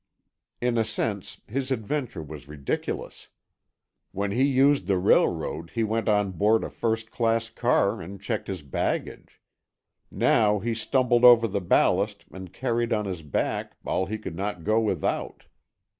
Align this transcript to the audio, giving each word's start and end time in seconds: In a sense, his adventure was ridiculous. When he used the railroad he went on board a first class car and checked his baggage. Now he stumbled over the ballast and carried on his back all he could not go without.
In 0.59 0.79
a 0.79 0.83
sense, 0.83 1.41
his 1.45 1.69
adventure 1.69 2.23
was 2.23 2.47
ridiculous. 2.47 3.29
When 4.11 4.31
he 4.31 4.43
used 4.45 4.87
the 4.87 4.97
railroad 4.97 5.69
he 5.75 5.83
went 5.83 6.09
on 6.09 6.31
board 6.31 6.63
a 6.63 6.71
first 6.71 7.11
class 7.11 7.49
car 7.51 8.01
and 8.01 8.19
checked 8.19 8.47
his 8.47 8.63
baggage. 8.63 9.39
Now 10.09 10.57
he 10.57 10.73
stumbled 10.73 11.23
over 11.23 11.47
the 11.47 11.61
ballast 11.61 12.25
and 12.31 12.51
carried 12.51 12.91
on 12.91 13.05
his 13.05 13.21
back 13.21 13.77
all 13.85 14.07
he 14.07 14.17
could 14.17 14.35
not 14.35 14.63
go 14.63 14.79
without. 14.79 15.45